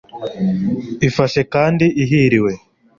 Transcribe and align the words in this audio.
ifashe 1.07 1.41
kandi 1.53 1.85
ihiriwe 2.03 2.51